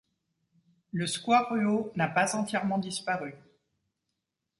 [0.93, 3.35] Le square Ruault n’a pas entièrement disparu.